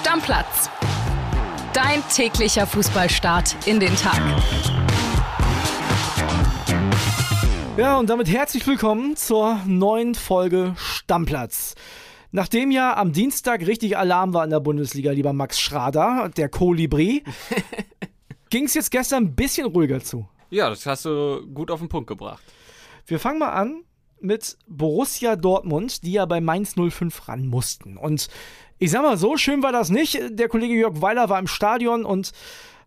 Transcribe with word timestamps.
Stammplatz. 0.00 0.70
Dein 1.74 2.02
täglicher 2.08 2.66
Fußballstart 2.66 3.54
in 3.66 3.80
den 3.80 3.94
Tag. 3.96 4.18
Ja, 7.76 7.98
und 7.98 8.08
damit 8.08 8.26
herzlich 8.30 8.66
willkommen 8.66 9.14
zur 9.16 9.60
neuen 9.66 10.14
Folge 10.14 10.72
Stammplatz. 10.78 11.74
Nachdem 12.32 12.70
ja 12.70 12.96
am 12.96 13.12
Dienstag 13.12 13.66
richtig 13.66 13.98
Alarm 13.98 14.32
war 14.32 14.42
in 14.42 14.48
der 14.48 14.60
Bundesliga, 14.60 15.12
lieber 15.12 15.34
Max 15.34 15.60
Schrader, 15.60 16.30
der 16.34 16.48
Kolibri, 16.48 17.22
ging 18.48 18.64
es 18.64 18.72
jetzt 18.72 18.90
gestern 18.90 19.24
ein 19.24 19.34
bisschen 19.34 19.66
ruhiger 19.66 20.00
zu. 20.00 20.26
Ja, 20.48 20.70
das 20.70 20.86
hast 20.86 21.04
du 21.04 21.46
gut 21.52 21.70
auf 21.70 21.80
den 21.80 21.90
Punkt 21.90 22.08
gebracht. 22.08 22.42
Wir 23.04 23.20
fangen 23.20 23.38
mal 23.38 23.50
an 23.50 23.82
mit 24.20 24.56
Borussia 24.66 25.36
Dortmund, 25.36 26.04
die 26.04 26.12
ja 26.12 26.26
bei 26.26 26.40
Mainz 26.40 26.74
05 26.74 27.28
ran 27.28 27.46
mussten. 27.46 27.96
Und 27.96 28.28
ich 28.78 28.90
sag 28.90 29.02
mal, 29.02 29.16
so 29.16 29.36
schön 29.36 29.62
war 29.62 29.72
das 29.72 29.90
nicht. 29.90 30.18
Der 30.30 30.48
Kollege 30.48 30.74
Jörg 30.74 31.00
Weiler 31.00 31.28
war 31.28 31.38
im 31.38 31.46
Stadion 31.46 32.04
und 32.04 32.32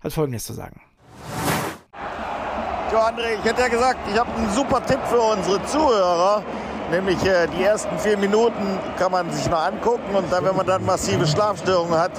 hat 0.04 0.14
Folgendes 0.14 0.46
zu 0.46 0.54
sagen. 0.54 0.82
Jo, 2.92 3.00
André, 3.00 3.40
ich 3.40 3.44
hätte 3.44 3.62
ja 3.62 3.68
gesagt, 3.68 4.00
ich 4.12 4.20
habe 4.20 4.32
einen 4.34 4.52
super 4.52 4.86
Tipp 4.86 5.00
für 5.10 5.20
unsere 5.20 5.64
Zuhörer. 5.66 6.44
Nämlich 6.92 7.24
äh, 7.26 7.48
die 7.48 7.64
ersten 7.64 7.98
vier 7.98 8.18
Minuten 8.18 8.78
kann 9.00 9.12
man 9.12 9.32
sich 9.32 9.50
mal 9.50 9.68
angucken 9.68 10.16
und 10.16 10.32
dann, 10.32 10.46
wenn 10.46 10.56
man 10.56 10.68
dann 10.68 10.86
massive 10.86 11.26
Schlafstörungen 11.26 11.98
hat, 11.98 12.12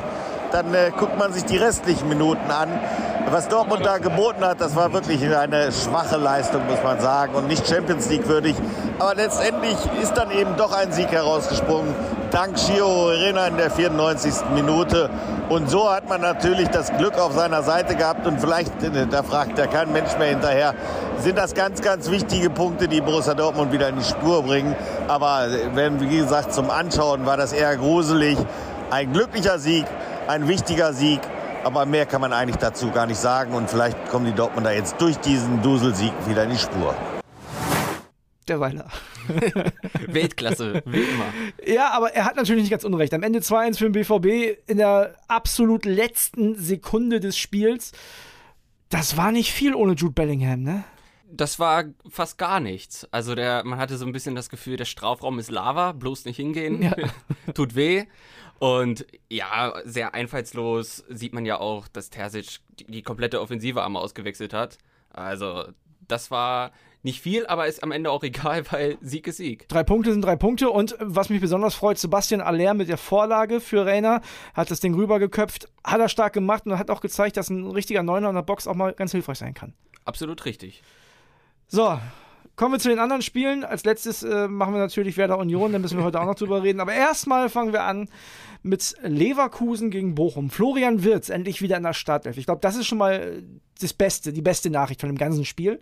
dann 0.50 0.74
äh, 0.74 0.90
guckt 0.98 1.16
man 1.18 1.32
sich 1.32 1.44
die 1.44 1.58
restlichen 1.58 2.08
Minuten 2.08 2.50
an. 2.50 2.80
Was 3.30 3.48
Dortmund 3.48 3.84
da 3.84 3.98
geboten 3.98 4.44
hat, 4.44 4.60
das 4.60 4.76
war 4.76 4.92
wirklich 4.92 5.22
eine 5.34 5.72
schwache 5.72 6.16
Leistung, 6.16 6.66
muss 6.66 6.82
man 6.84 7.00
sagen, 7.00 7.34
und 7.34 7.48
nicht 7.48 7.66
Champions 7.66 8.08
League 8.08 8.28
würdig. 8.28 8.54
Aber 8.98 9.14
letztendlich 9.14 9.76
ist 10.00 10.16
dann 10.16 10.30
eben 10.30 10.56
doch 10.56 10.72
ein 10.72 10.92
Sieg 10.92 11.10
herausgesprungen, 11.10 11.94
dank 12.30 12.54
Gio 12.56 13.06
Rena 13.08 13.46
in 13.46 13.56
der 13.56 13.70
94. 13.70 14.50
Minute. 14.54 15.08
Und 15.48 15.68
so 15.68 15.90
hat 15.90 16.08
man 16.08 16.20
natürlich 16.20 16.68
das 16.68 16.92
Glück 16.96 17.18
auf 17.18 17.32
seiner 17.32 17.62
Seite 17.62 17.96
gehabt. 17.96 18.26
Und 18.26 18.40
vielleicht, 18.40 18.82
äh, 18.82 19.06
da 19.06 19.22
fragt 19.22 19.58
ja 19.58 19.66
kein 19.66 19.92
Mensch 19.92 20.16
mehr 20.18 20.28
hinterher, 20.28 20.74
sind 21.18 21.38
das 21.38 21.54
ganz, 21.54 21.80
ganz 21.80 22.10
wichtige 22.10 22.50
Punkte, 22.50 22.88
die 22.88 23.00
Borussia 23.00 23.34
Dortmund 23.34 23.72
wieder 23.72 23.88
in 23.88 23.96
die 23.96 24.04
Spur 24.04 24.42
bringen. 24.42 24.76
Aber 25.08 25.46
äh, 25.46 25.74
wenn, 25.74 26.00
wie 26.00 26.18
gesagt, 26.18 26.52
zum 26.52 26.70
Anschauen 26.70 27.26
war 27.26 27.36
das 27.36 27.52
eher 27.52 27.76
gruselig. 27.76 28.38
Ein 28.90 29.12
glücklicher 29.12 29.58
Sieg, 29.58 29.86
ein 30.28 30.46
wichtiger 30.46 30.92
Sieg. 30.92 31.20
Aber 31.64 31.86
mehr 31.86 32.04
kann 32.04 32.20
man 32.20 32.34
eigentlich 32.34 32.56
dazu 32.56 32.90
gar 32.90 33.06
nicht 33.06 33.18
sagen. 33.18 33.54
Und 33.54 33.70
vielleicht 33.70 34.08
kommen 34.10 34.26
die 34.26 34.32
Dortmunder 34.32 34.74
jetzt 34.74 35.00
durch 35.00 35.16
diesen 35.16 35.62
Duselsieg 35.62 36.12
wieder 36.28 36.44
in 36.44 36.50
die 36.50 36.58
Spur. 36.58 36.94
Der 38.46 38.60
Weiler. 38.60 38.88
Weltklasse, 40.06 40.82
wie 40.84 41.00
immer. 41.00 41.24
Ja, 41.66 41.92
aber 41.92 42.12
er 42.12 42.26
hat 42.26 42.36
natürlich 42.36 42.64
nicht 42.64 42.70
ganz 42.70 42.84
unrecht. 42.84 43.14
Am 43.14 43.22
Ende 43.22 43.38
2-1 43.38 43.78
für 43.78 43.90
den 43.90 43.92
BVB 43.92 44.58
in 44.68 44.76
der 44.76 45.14
absolut 45.26 45.86
letzten 45.86 46.54
Sekunde 46.54 47.20
des 47.20 47.38
Spiels. 47.38 47.92
Das 48.90 49.16
war 49.16 49.32
nicht 49.32 49.50
viel 49.50 49.74
ohne 49.74 49.94
Jude 49.94 50.12
Bellingham, 50.12 50.62
ne? 50.62 50.84
Das 51.32 51.58
war 51.58 51.84
fast 52.08 52.36
gar 52.36 52.60
nichts. 52.60 53.08
Also 53.10 53.34
der, 53.34 53.64
man 53.64 53.78
hatte 53.78 53.96
so 53.96 54.04
ein 54.04 54.12
bisschen 54.12 54.34
das 54.34 54.50
Gefühl, 54.50 54.76
der 54.76 54.84
Strafraum 54.84 55.38
ist 55.38 55.50
Lava, 55.50 55.92
bloß 55.92 56.26
nicht 56.26 56.36
hingehen, 56.36 56.82
Ja. 56.82 56.94
tut 57.54 57.74
weh. 57.74 58.04
Und 58.58 59.06
ja, 59.28 59.74
sehr 59.84 60.14
einfallslos 60.14 61.04
sieht 61.08 61.32
man 61.32 61.44
ja 61.44 61.58
auch, 61.58 61.88
dass 61.88 62.10
Terzic 62.10 62.60
die, 62.78 62.84
die 62.84 63.02
komplette 63.02 63.40
Offensive 63.40 63.84
einmal 63.84 64.02
ausgewechselt 64.02 64.54
hat. 64.54 64.78
Also 65.10 65.64
das 66.06 66.30
war 66.30 66.72
nicht 67.02 67.20
viel, 67.20 67.46
aber 67.46 67.66
ist 67.66 67.82
am 67.82 67.92
Ende 67.92 68.10
auch 68.10 68.22
egal, 68.24 68.64
weil 68.70 68.98
Sieg 69.00 69.26
ist 69.26 69.36
Sieg. 69.36 69.68
Drei 69.68 69.84
Punkte 69.84 70.12
sind 70.12 70.24
drei 70.24 70.36
Punkte 70.36 70.70
und 70.70 70.96
was 70.98 71.28
mich 71.28 71.40
besonders 71.40 71.74
freut, 71.74 71.98
Sebastian 71.98 72.40
Aller 72.40 72.74
mit 72.74 72.88
der 72.88 72.96
Vorlage 72.96 73.60
für 73.60 73.86
Rainer 73.86 74.22
hat 74.54 74.70
das 74.70 74.80
Ding 74.80 74.94
rübergeköpft, 74.94 75.68
hat 75.84 76.00
er 76.00 76.08
stark 76.08 76.32
gemacht 76.32 76.66
und 76.66 76.78
hat 76.78 76.90
auch 76.90 77.00
gezeigt, 77.00 77.36
dass 77.36 77.50
ein 77.50 77.66
richtiger 77.66 78.02
Neuner 78.02 78.30
in 78.30 78.34
der 78.34 78.42
Box 78.42 78.66
auch 78.66 78.74
mal 78.74 78.94
ganz 78.94 79.12
hilfreich 79.12 79.38
sein 79.38 79.54
kann. 79.54 79.74
Absolut 80.04 80.44
richtig. 80.44 80.82
So, 81.66 81.98
kommen 82.56 82.74
wir 82.74 82.78
zu 82.78 82.88
den 82.88 82.98
anderen 82.98 83.22
Spielen. 83.22 83.64
Als 83.64 83.84
letztes 83.84 84.22
äh, 84.22 84.48
machen 84.48 84.74
wir 84.74 84.80
natürlich 84.80 85.16
Werder 85.16 85.38
Union, 85.38 85.72
da 85.72 85.78
müssen 85.78 85.98
wir 85.98 86.04
heute 86.04 86.20
auch 86.20 86.26
noch 86.26 86.34
drüber 86.34 86.62
reden. 86.62 86.80
Aber 86.80 86.92
erstmal 86.92 87.48
fangen 87.48 87.72
wir 87.72 87.84
an 87.84 88.08
mit 88.62 88.94
Leverkusen 89.02 89.90
gegen 89.90 90.14
Bochum. 90.14 90.50
Florian 90.50 91.04
Wirtz 91.04 91.28
endlich 91.28 91.62
wieder 91.62 91.76
in 91.76 91.82
der 91.82 91.92
Startelf. 91.92 92.38
Ich 92.38 92.46
glaube, 92.46 92.60
das 92.60 92.76
ist 92.76 92.86
schon 92.86 92.98
mal 92.98 93.14
äh, 93.14 93.42
das 93.80 93.92
Beste, 93.92 94.32
die 94.32 94.42
beste 94.42 94.70
Nachricht 94.70 95.00
von 95.00 95.10
dem 95.10 95.18
ganzen 95.18 95.44
Spiel. 95.44 95.80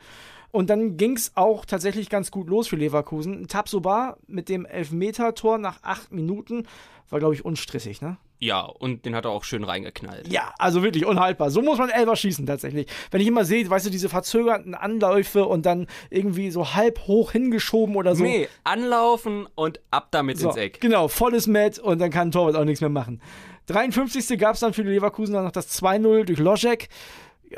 Und 0.51 0.69
dann 0.69 0.99
ging 0.99 1.17
es 1.17 1.33
auch 1.35 1.65
tatsächlich 1.65 2.11
ganz 2.11 2.31
gut 2.31 2.49
los 2.49 2.69
für 2.69 2.77
Leverkusen. 2.77 3.49
Tabsoba 3.49 4.19
mit 4.27 4.49
dem 4.51 4.67
Elfmeter-Tor 4.67 5.59
nach 5.59 5.83
acht 5.83 6.13
Minuten 6.13 6.67
war, 7.09 7.19
glaube 7.19 7.35
ich, 7.35 7.45
unstressig, 7.45 8.03
ne? 8.03 8.19
Ja, 8.43 8.63
und 8.63 9.05
den 9.07 9.15
hat 9.15 9.25
er 9.25 9.31
auch 9.31 9.45
schön 9.45 9.63
reingeknallt. 9.63 10.27
Ja, 10.27 10.53
also 10.59 10.83
wirklich 10.83 11.07
unhaltbar. 11.07 11.53
So 11.53 11.63
muss 11.63 11.79
man 11.79 11.91
Elfer 11.91 12.17
schießen 12.17 12.45
tatsächlich. 12.45 12.89
Wenn 13.13 13.21
ich 13.21 13.29
immer 13.29 13.45
sehe, 13.45 13.71
weißt 13.71 13.87
du, 13.87 13.91
diese 13.91 14.09
verzögerten 14.09 14.75
Anläufe 14.75 15.47
und 15.47 15.65
dann 15.65 15.87
irgendwie 16.11 16.51
so 16.51 16.75
halb 16.75 17.07
hoch 17.07 17.31
hingeschoben 17.31 17.95
oder 17.95 18.17
so. 18.17 18.25
Nee, 18.25 18.49
anlaufen 18.65 19.47
und 19.55 19.79
ab 19.93 20.09
damit 20.11 20.41
so 20.41 20.49
ins 20.49 20.57
Eck. 20.57 20.81
Genau, 20.81 21.07
volles 21.07 21.47
Met 21.47 21.79
und 21.79 22.01
dann 22.01 22.11
kann 22.11 22.33
Torwart 22.33 22.57
auch 22.57 22.65
nichts 22.65 22.81
mehr 22.81 22.91
machen. 22.91 23.23
53. 23.67 24.37
gab 24.41 24.55
es 24.55 24.61
dann 24.61 24.73
für 24.73 24.83
die 24.83 24.91
Leverkusen 24.91 25.35
dann 25.35 25.45
noch 25.45 25.53
das 25.53 25.81
2-0 25.81 26.25
durch 26.25 26.41
Loschek. 26.41 26.89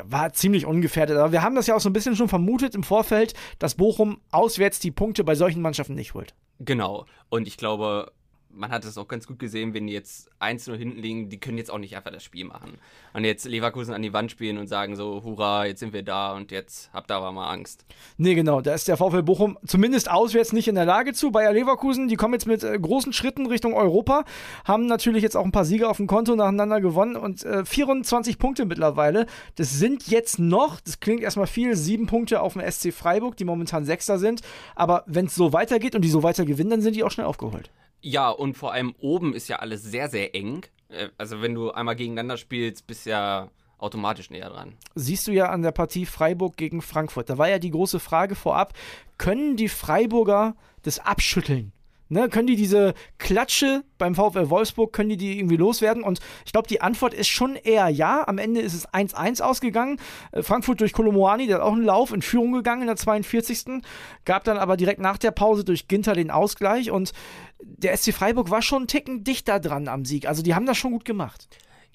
War 0.03 0.33
ziemlich 0.33 0.67
ungefährdet. 0.67 1.17
Aber 1.17 1.31
wir 1.31 1.41
haben 1.41 1.55
das 1.55 1.65
ja 1.65 1.75
auch 1.75 1.81
so 1.81 1.89
ein 1.89 1.93
bisschen 1.93 2.15
schon 2.15 2.29
vermutet 2.29 2.75
im 2.75 2.83
Vorfeld, 2.83 3.33
dass 3.57 3.73
Bochum 3.73 4.21
auswärts 4.29 4.77
die 4.77 4.91
Punkte 4.91 5.23
bei 5.23 5.33
solchen 5.33 5.63
Mannschaften 5.63 5.95
nicht 5.95 6.13
holt. 6.13 6.35
Genau. 6.59 7.07
Und 7.29 7.47
ich 7.47 7.57
glaube, 7.57 8.11
man 8.55 8.71
hat 8.71 8.85
es 8.85 8.97
auch 8.97 9.07
ganz 9.07 9.27
gut 9.27 9.39
gesehen, 9.39 9.73
wenn 9.73 9.87
die 9.87 9.93
jetzt 9.93 10.29
1-0 10.39 10.75
hinten 10.75 11.01
liegen, 11.01 11.29
die 11.29 11.39
können 11.39 11.57
jetzt 11.57 11.69
auch 11.71 11.77
nicht 11.77 11.95
einfach 11.95 12.11
das 12.11 12.23
Spiel 12.23 12.45
machen. 12.45 12.77
Und 13.13 13.23
jetzt 13.23 13.45
Leverkusen 13.45 13.93
an 13.93 14.01
die 14.01 14.13
Wand 14.13 14.31
spielen 14.31 14.57
und 14.57 14.67
sagen 14.67 14.95
so, 14.95 15.21
hurra, 15.23 15.65
jetzt 15.65 15.79
sind 15.79 15.93
wir 15.93 16.03
da 16.03 16.33
und 16.33 16.51
jetzt 16.51 16.89
habt 16.93 17.11
ihr 17.11 17.15
aber 17.15 17.31
mal 17.31 17.51
Angst. 17.51 17.85
Nee, 18.17 18.35
genau, 18.35 18.61
da 18.61 18.73
ist 18.73 18.87
der 18.87 18.97
VfL 18.97 19.23
Bochum 19.23 19.57
zumindest 19.65 20.09
auswärts 20.09 20.53
nicht 20.53 20.67
in 20.67 20.75
der 20.75 20.85
Lage 20.85 21.13
zu. 21.13 21.31
Bayer 21.31 21.53
Leverkusen, 21.53 22.07
die 22.07 22.15
kommen 22.15 22.33
jetzt 22.33 22.47
mit 22.47 22.63
äh, 22.63 22.77
großen 22.79 23.13
Schritten 23.13 23.45
Richtung 23.45 23.73
Europa, 23.73 24.23
haben 24.63 24.85
natürlich 24.85 25.23
jetzt 25.23 25.35
auch 25.35 25.45
ein 25.45 25.51
paar 25.51 25.65
Siege 25.65 25.89
auf 25.89 25.97
dem 25.97 26.07
Konto 26.07 26.35
nacheinander 26.35 26.81
gewonnen 26.81 27.15
und 27.15 27.43
äh, 27.43 27.65
24 27.65 28.39
Punkte 28.39 28.65
mittlerweile. 28.65 29.25
Das 29.55 29.73
sind 29.73 30.07
jetzt 30.07 30.39
noch, 30.39 30.79
das 30.79 30.99
klingt 30.99 31.21
erstmal 31.21 31.47
viel, 31.47 31.75
sieben 31.75 32.07
Punkte 32.07 32.41
auf 32.41 32.53
dem 32.53 32.69
SC 32.69 32.93
Freiburg, 32.93 33.37
die 33.37 33.45
momentan 33.45 33.85
Sechster 33.85 34.17
sind. 34.17 34.41
Aber 34.75 35.03
wenn 35.07 35.25
es 35.25 35.35
so 35.35 35.53
weitergeht 35.53 35.95
und 35.95 36.01
die 36.01 36.09
so 36.09 36.23
weiter 36.23 36.45
gewinnen, 36.45 36.69
dann 36.69 36.81
sind 36.81 36.95
die 36.95 37.03
auch 37.03 37.11
schnell 37.11 37.27
aufgeholt. 37.27 37.69
Ja, 38.01 38.29
und 38.29 38.55
vor 38.55 38.71
allem 38.71 38.93
oben 38.99 39.33
ist 39.33 39.47
ja 39.47 39.57
alles 39.57 39.83
sehr, 39.83 40.09
sehr 40.09 40.35
eng. 40.35 40.65
Äh, 40.89 41.09
Also 41.17 41.41
wenn 41.41 41.55
du 41.55 41.71
einmal 41.71 41.95
gegeneinander 41.95 42.37
spielst, 42.37 42.87
bist 42.87 43.05
ja 43.05 43.49
automatisch 43.77 44.29
näher 44.29 44.49
dran. 44.49 44.77
Siehst 44.95 45.27
du 45.27 45.31
ja 45.31 45.49
an 45.49 45.61
der 45.61 45.71
Partie 45.71 46.05
Freiburg 46.05 46.57
gegen 46.57 46.81
Frankfurt. 46.81 47.29
Da 47.29 47.37
war 47.37 47.49
ja 47.49 47.59
die 47.59 47.71
große 47.71 47.99
Frage 47.99 48.35
vorab, 48.35 48.73
können 49.17 49.57
die 49.57 49.69
Freiburger 49.69 50.55
das 50.83 50.99
abschütteln? 50.99 51.71
Ne, 52.07 52.29
können 52.29 52.45
die 52.45 52.55
diese 52.55 52.93
Klatsche 53.17 53.83
beim 53.97 54.13
VfL 54.13 54.51
Wolfsburg, 54.51 54.93
können 54.93 55.09
die 55.09 55.17
die 55.17 55.39
irgendwie 55.39 55.57
loswerden? 55.57 56.03
Und 56.03 56.19
ich 56.45 56.51
glaube, 56.51 56.67
die 56.67 56.79
Antwort 56.79 57.15
ist 57.15 57.29
schon 57.29 57.55
eher 57.55 57.89
ja. 57.89 58.27
Am 58.27 58.37
Ende 58.37 58.61
ist 58.61 58.75
es 58.75 58.87
1-1 58.87 59.41
ausgegangen. 59.41 59.99
Äh, 60.31 60.43
Frankfurt 60.43 60.81
durch 60.81 60.93
Kolomoani, 60.93 61.47
der 61.47 61.57
hat 61.57 61.63
auch 61.63 61.73
einen 61.73 61.83
Lauf 61.83 62.13
in 62.13 62.21
Führung 62.21 62.51
gegangen 62.51 62.81
in 62.81 62.87
der 62.87 62.95
42. 62.95 63.81
Gab 64.23 64.43
dann 64.43 64.57
aber 64.57 64.77
direkt 64.77 65.01
nach 65.01 65.17
der 65.17 65.31
Pause 65.31 65.63
durch 65.63 65.87
Ginter 65.87 66.13
den 66.13 66.29
Ausgleich. 66.29 66.91
Und 66.91 67.11
der 67.59 67.97
SC 67.97 68.13
Freiburg 68.13 68.51
war 68.51 68.61
schon 68.61 68.83
einen 68.83 68.87
Ticken 68.87 69.23
dichter 69.23 69.59
dran 69.59 69.87
am 69.87 70.05
Sieg. 70.05 70.27
Also 70.27 70.43
die 70.43 70.53
haben 70.53 70.67
das 70.67 70.77
schon 70.77 70.91
gut 70.91 71.05
gemacht. 71.05 71.47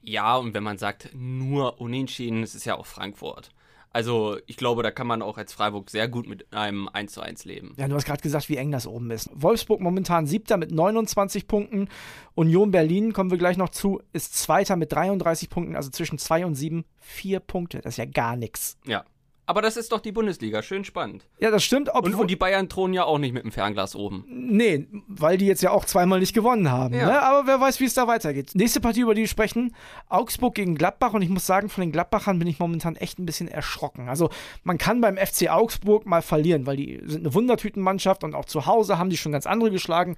Ja, 0.03 0.37
und 0.37 0.55
wenn 0.55 0.65
man 0.65 0.79
sagt, 0.79 1.11
nur 1.15 1.81
unentschieden, 1.81 2.43
es 2.43 2.57
ist 2.57 2.65
ja 2.65 2.77
auch 2.77 2.87
Frankfurt. 2.87 3.51
Also 3.93 4.39
ich 4.47 4.57
glaube, 4.57 4.83
da 4.83 4.91
kann 4.91 5.07
man 5.07 5.21
auch 5.21 5.37
als 5.37 5.53
Freiburg 5.53 5.91
sehr 5.91 6.09
gut 6.09 6.29
mit 6.29 6.53
einem 6.53 6.89
1 6.89 7.13
zu 7.13 7.21
1 7.21 7.45
leben. 7.45 7.75
Ja, 7.77 7.89
du 7.89 7.97
hast 7.97 8.05
gerade 8.05 8.23
gesagt, 8.23 8.49
wie 8.49 8.57
eng 8.57 8.71
das 8.71 8.87
oben 8.87 9.11
ist. 9.11 9.29
Wolfsburg 9.35 9.81
momentan 9.81 10.27
siebter 10.27 10.57
mit 10.57 10.71
29 10.71 11.49
Punkten. 11.49 11.89
Union 12.35 12.71
Berlin, 12.71 13.13
kommen 13.13 13.31
wir 13.31 13.39
gleich 13.39 13.57
noch 13.57 13.71
zu, 13.71 14.01
ist 14.13 14.35
zweiter 14.37 14.77
mit 14.77 14.93
33 14.93 15.51
Punkten. 15.51 15.75
Also 15.75 15.91
zwischen 15.91 16.19
zwei 16.19 16.47
und 16.47 16.55
sieben, 16.55 16.85
vier 16.99 17.41
Punkte. 17.41 17.81
Das 17.81 17.95
ist 17.95 17.99
ja 17.99 18.05
gar 18.05 18.37
nichts. 18.37 18.79
Ja. 18.87 19.05
Aber 19.51 19.63
das 19.63 19.77
ist 19.77 19.91
doch 19.91 19.99
die 19.99 20.13
Bundesliga, 20.13 20.63
schön 20.63 20.85
spannend. 20.85 21.27
Ja, 21.41 21.51
das 21.51 21.65
stimmt. 21.65 21.93
Und, 21.93 22.15
und 22.15 22.31
die 22.31 22.37
Bayern 22.37 22.69
thronen 22.69 22.95
ja 22.95 23.03
auch 23.03 23.19
nicht 23.19 23.33
mit 23.33 23.43
dem 23.43 23.51
Fernglas 23.51 23.97
oben. 23.97 24.25
nee, 24.29 24.87
weil 25.09 25.39
die 25.39 25.47
jetzt 25.47 25.61
ja 25.61 25.73
auch 25.73 25.85
zweimal 25.85 26.21
nicht 26.21 26.35
gewonnen 26.35 26.71
haben. 26.71 26.95
Ja. 26.95 27.07
Ne? 27.07 27.21
Aber 27.21 27.49
wer 27.49 27.61
weiß, 27.61 27.81
wie 27.81 27.85
es 27.87 27.95
da 27.95 28.07
weitergeht. 28.07 28.53
Nächste 28.55 28.81
Partie, 28.81 29.01
über 29.01 29.13
die 29.13 29.23
wir 29.23 29.27
sprechen, 29.27 29.75
Augsburg 30.09 30.55
gegen 30.55 30.77
Gladbach. 30.77 31.15
Und 31.15 31.23
ich 31.23 31.29
muss 31.31 31.47
sagen, 31.47 31.69
von 31.69 31.81
den 31.81 31.91
Gladbachern 31.91 32.39
bin 32.39 32.47
ich 32.47 32.61
momentan 32.61 32.95
echt 32.95 33.19
ein 33.19 33.27
bisschen 33.27 33.49
erschrocken. 33.49 34.09
Also 34.09 34.31
man 34.63 34.79
kann 34.79 35.01
beim 35.01 35.17
FC 35.17 35.51
Augsburg 35.51 36.07
mal 36.07 36.23
verlieren, 36.23 36.67
weil 36.67 36.77
die 36.77 37.01
sind 37.05 37.27
eine 37.27 37.35
Wundertütenmannschaft 37.35 38.23
und 38.23 38.37
auch 38.37 38.45
zu 38.45 38.67
Hause 38.67 38.99
haben 38.99 39.11
die 39.11 39.17
schon 39.17 39.33
ganz 39.33 39.47
andere 39.49 39.73
geschlagen. 39.73 40.15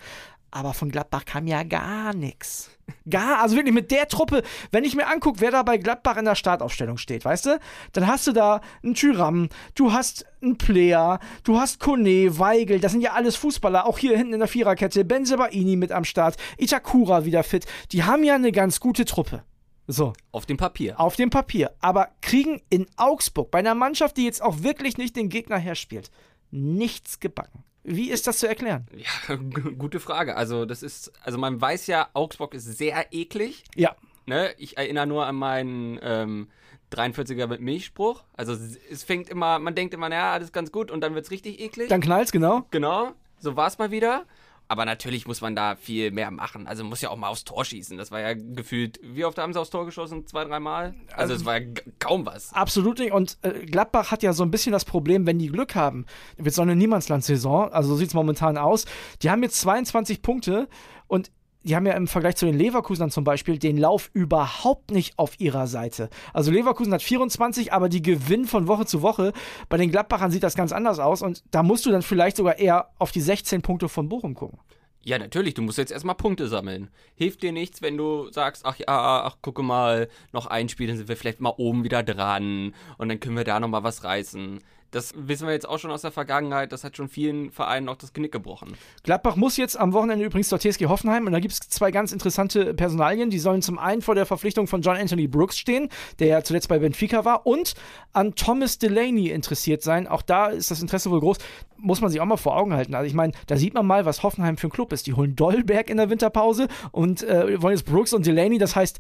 Aber 0.55 0.75
von 0.75 0.91
Gladbach 0.91 1.25
kam 1.25 1.47
ja 1.47 1.63
gar 1.63 2.15
nichts. 2.15 2.71
Gar, 3.09 3.41
also 3.41 3.57
wirklich 3.57 3.75
mit 3.75 3.91
der 3.91 4.07
Truppe, 4.07 4.43
wenn 4.71 4.85
ich 4.85 4.95
mir 4.95 5.07
angucke, 5.07 5.41
wer 5.41 5.51
da 5.51 5.63
bei 5.63 5.79
Gladbach 5.79 6.19
in 6.19 6.27
der 6.27 6.35
Startaufstellung 6.35 6.99
steht, 6.99 7.25
weißt 7.25 7.47
du, 7.47 7.61
dann 7.93 8.07
hast 8.07 8.27
du 8.27 8.33
da 8.33 8.61
einen 8.83 8.95
Tyram, 8.95 9.49
du 9.75 9.93
hast 9.93 10.27
einen 10.43 10.59
Player, 10.59 11.21
du 11.43 11.59
hast 11.59 11.81
Kone, 11.81 12.39
Weigel, 12.39 12.81
das 12.81 12.93
sind 12.93 13.01
ja 13.01 13.13
alles 13.13 13.35
Fußballer, 13.37 13.87
auch 13.87 13.97
hier 13.97 14.15
hinten 14.15 14.35
in 14.35 14.41
der 14.41 14.49
Viererkette, 14.49 15.07
Benzebaini 15.07 15.77
mit 15.77 15.91
am 15.91 16.05
Start, 16.05 16.37
Itakura 16.59 17.25
wieder 17.25 17.45
fit. 17.45 17.65
Die 17.93 18.05
haben 18.05 18.23
ja 18.23 18.35
eine 18.35 18.53
ganz 18.53 18.79
gute 18.79 19.07
Truppe. 19.07 19.43
So. 19.87 20.13
Auf 20.33 20.45
dem 20.45 20.59
Papier. 20.59 21.01
Auf 21.01 21.17
dem 21.17 21.31
Papier. 21.31 21.73
Aber 21.81 22.11
kriegen 22.21 22.61
in 22.69 22.87
Augsburg, 22.99 23.51
bei 23.51 23.61
einer 23.61 23.75
Mannschaft, 23.75 24.19
die 24.19 24.27
jetzt 24.27 24.43
auch 24.43 24.63
wirklich 24.63 24.99
nicht 24.99 25.17
den 25.17 25.31
Gegner 25.31 25.57
herspielt, 25.57 26.11
nichts 26.51 27.21
gebacken. 27.21 27.65
Wie 27.85 28.11
ist 28.11 28.27
das 28.27 28.39
zu 28.39 28.49
erklären? 28.49 28.87
Ja, 28.95 29.37
gute 29.79 30.01
Frage. 30.01 30.37
Also, 30.37 30.65
das 30.65 30.83
ist, 30.83 31.13
also 31.23 31.39
man 31.39 31.61
weiß 31.61 31.87
ja, 31.89 32.09
Augsburg 32.15 32.55
ist 32.55 32.65
sehr 32.65 33.07
eklig. 33.13 33.65
Ja. 33.75 33.97
Ne? 34.27 34.55
Ich 34.59 34.77
erinnere 34.77 35.07
nur 35.07 35.27
an 35.27 35.35
meinen 35.35 35.99
ähm, 36.03 36.49
43er 36.93 37.49
mit 37.49 37.61
Milchspruch. 37.61 38.23
Also, 38.35 38.57
es 38.91 39.03
fängt 39.03 39.29
immer, 39.29 39.59
man 39.59 39.75
denkt 39.75 39.95
immer, 39.95 40.09
naja, 40.09 40.33
alles 40.33 40.53
ganz 40.53 40.71
gut 40.71 40.91
und 40.91 41.01
dann 41.01 41.15
wird 41.15 41.25
es 41.25 41.31
richtig 41.31 41.61
eklig. 41.61 41.89
Dann 41.89 42.01
knallt's, 42.01 42.31
genau. 42.31 42.67
Genau, 42.71 43.13
so 43.39 43.57
war 43.57 43.67
es 43.67 43.79
mal 43.79 43.91
wieder. 43.91 44.27
Aber 44.73 44.87
natürlich 44.87 45.27
muss 45.27 45.43
man 45.43 45.55
da 45.55 45.77
viel 45.77 46.13
mehr 46.13 46.31
machen. 46.31 46.67
Also 46.67 46.83
muss 46.83 47.03
ja 47.03 47.11
auch 47.11 47.17
mal 47.19 47.29
aufs 47.29 47.45
Tor 47.45 47.63
schießen. 47.63 47.99
Das 47.99 48.11
war 48.11 48.21
ja 48.21 48.33
gefühlt, 48.33 48.99
wie 49.03 49.27
oft 49.27 49.37
haben 49.37 49.53
sie 49.53 49.61
aufs 49.61 49.69
Tor 49.69 49.85
geschossen? 49.85 50.27
Zwei, 50.27 50.47
dreimal? 50.47 50.95
Also 51.15 51.35
es 51.35 51.45
war 51.45 51.61
ja 51.61 51.67
kaum 51.99 52.25
was. 52.25 52.55
Absolut 52.55 52.99
nicht. 52.99 53.13
Und 53.13 53.37
äh, 53.43 53.67
Gladbach 53.67 54.11
hat 54.11 54.23
ja 54.23 54.33
so 54.33 54.43
ein 54.43 54.51
bisschen 54.51 54.73
das 54.73 54.87
Problem, 54.87 55.27
wenn 55.27 55.39
die 55.39 55.49
Glück 55.49 55.75
haben, 55.75 56.07
wird 56.39 56.55
so 56.55 56.63
eine 56.63 56.75
Niemandsland-Saison, 56.75 57.71
also 57.71 57.91
so 57.91 57.97
sieht 57.97 58.09
es 58.09 58.15
momentan 58.15 58.57
aus. 58.57 58.87
Die 59.21 59.29
haben 59.29 59.43
jetzt 59.43 59.61
22 59.61 60.23
Punkte 60.23 60.71
und 61.07 61.31
die 61.65 61.77
haben 61.77 61.87
ja 61.87 61.95
im 61.95 62.09
Vergleich 62.09 62.37
zu 62.37 62.47
den 62.47 62.57
Leverkusenern 62.59 63.11
zum 63.11 63.25
Beispiel 63.25 63.59
den 63.59 63.79
Lauf 63.79 64.11
überhaupt 64.13 64.91
nicht 64.91 65.19
auf 65.19 65.39
ihrer 65.41 65.67
Seite. 65.67 66.09
Also 66.33 66.51
Leverkusen 66.51 66.93
hat 66.93 67.03
24, 67.03 67.73
aber 67.73 67.89
die 67.89 68.03
gewinnen 68.03 68.47
von 68.47 68.67
Woche 68.67 68.87
zu 68.87 69.03
Woche. 69.03 69.33
Bei 69.69 69.77
den 69.77 69.91
Gladbachern 69.91 70.31
sieht 70.31 70.43
das 70.43 70.57
ganz 70.57 70.73
anders 70.73 70.99
aus 70.99 71.23
und 71.23 71.43
da 71.51 71.63
musst 71.63 71.87
du 71.87 71.91
dann 71.91 72.03
vielleicht 72.03 72.37
sogar 72.37 72.59
eher 72.59 72.91
auf 72.99 73.13
die 73.13 73.21
16 73.21 73.63
Punkte 73.63 73.89
von 73.89 74.09
Bochum 74.09 74.35
gucken. 74.35 74.59
Ja, 75.05 75.19
natürlich, 75.19 75.55
du 75.55 75.63
musst 75.63 75.79
jetzt 75.79 75.91
erstmal 75.91 76.15
Punkte 76.15 76.47
sammeln. 76.47 76.89
Hilft 77.17 77.43
dir 77.43 77.51
nichts, 77.51 77.83
wenn 77.83 77.97
du 77.97 78.31
sagst, 78.31 78.65
ach 78.65 78.77
ja, 78.79 78.87
ach, 78.87 79.37
gucke 79.43 79.65
mal, 79.65 80.09
noch 80.33 80.47
ein 80.47 80.69
Spiel, 80.69 80.87
dann 80.87 80.97
sind 80.97 81.09
wir 81.09 81.17
vielleicht 81.17 81.41
mal 81.41 81.55
oben 81.57 81.83
wieder 81.83 82.05
dran 82.05 82.73
und 82.99 83.09
dann 83.09 83.19
können 83.19 83.37
wir 83.37 83.45
da 83.45 83.59
nochmal 83.59 83.83
was 83.83 84.05
reißen. 84.05 84.61
Das 84.93 85.15
wissen 85.17 85.47
wir 85.47 85.55
jetzt 85.55 85.67
auch 85.67 85.79
schon 85.79 85.91
aus 85.91 86.03
der 86.03 86.13
Vergangenheit. 86.13 86.71
Das 86.71 86.85
hat 86.85 86.97
schon 86.97 87.09
vielen 87.09 87.51
Vereinen 87.51 87.89
auch 87.89 87.97
das 87.97 88.13
Genick 88.13 88.31
gebrochen. 88.31 88.75
Gladbach 89.03 89.37
muss 89.37 89.57
jetzt 89.57 89.79
am 89.79 89.95
Wochenende 89.95 90.25
übrigens 90.25 90.51
zur 90.51 90.61
TSG 90.61 90.87
Hoffenheim 90.87 91.27
und 91.27 91.33
da 91.33 91.41
gibt 91.41 91.55
es 91.55 91.61
zwei 91.61 91.91
ganz 91.91 92.13
interessante 92.13 92.75
Personalien. 92.75 93.31
Die 93.31 93.39
sollen 93.39 93.63
zum 93.63 93.79
einen 93.79 94.03
vor 94.03 94.15
der 94.15 94.27
Verpflichtung 94.27 94.67
von 94.67 94.83
John 94.83 94.97
Anthony 94.97 95.27
Brooks 95.29 95.59
stehen, 95.59 95.89
der 96.19 96.27
ja 96.27 96.45
zuletzt 96.45 96.69
bei 96.69 96.79
Benfica 96.79 97.25
war, 97.25 97.47
und 97.47 97.75
an 98.13 98.35
Thomas 98.35 98.79
Delaney 98.79 99.31
interessiert 99.31 99.83
sein. 99.83 100.07
Auch 100.07 100.23
da 100.23 100.49
ist 100.49 100.71
das 100.71 100.83
Interesse 100.83 101.11
wohl 101.11 101.21
groß. 101.21 101.39
Muss 101.79 102.03
man 102.03 102.11
sich 102.11 102.21
auch 102.21 102.27
mal 102.27 102.37
vor 102.37 102.55
Augen 102.57 102.75
halten. 102.75 102.95
Also 102.95 103.07
ich 103.07 103.15
meine, 103.15 103.33
da 103.47 103.57
sieht 103.57 103.73
man 103.73 103.87
mal, 103.87 104.05
was 104.05 104.23
Hoffenheim 104.23 104.59
für 104.59 104.69
ein 104.69 104.71
Club 104.71 104.93
ist. 104.93 105.07
Die 105.07 105.15
holen 105.15 105.35
Dollberg 105.35 105.89
in 105.89 105.97
der 105.97 106.11
Winterpause 106.11 106.69
und 106.91 107.23
äh, 107.23 107.61
wollen 107.63 107.75
jetzt 107.75 107.87
Brooks 107.87 108.13
und 108.13 108.27
Delaney. 108.27 108.59
Das 108.59 108.77
heißt, 108.77 108.99